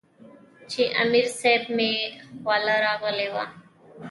[0.71, 1.91] چې امير صېب مې
[2.41, 3.45] خواله راغلے وۀ-